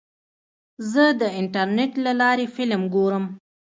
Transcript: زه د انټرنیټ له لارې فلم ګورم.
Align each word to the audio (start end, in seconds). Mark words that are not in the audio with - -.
زه 0.91 1.03
د 1.21 1.23
انټرنیټ 1.39 1.91
له 2.05 2.11
لارې 2.21 2.45
فلم 2.55 2.81
ګورم. 2.95 3.25